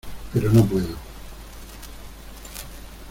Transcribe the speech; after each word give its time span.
pero 0.33 0.51
no 0.51 0.65
puedo. 0.65 0.95